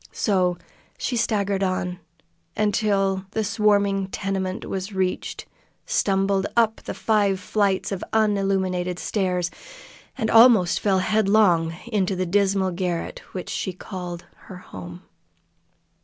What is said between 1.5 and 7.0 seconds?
on until the swarming tenement was reached, stumbled up the